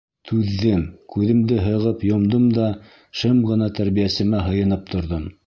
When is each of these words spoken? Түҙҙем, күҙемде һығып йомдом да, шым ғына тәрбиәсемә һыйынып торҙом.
Түҙҙем, 0.27 0.85
күҙемде 1.15 1.59
һығып 1.65 2.01
йомдом 2.07 2.49
да, 2.57 2.71
шым 3.23 3.45
ғына 3.53 3.69
тәрбиәсемә 3.83 4.43
һыйынып 4.49 4.93
торҙом. 4.97 5.33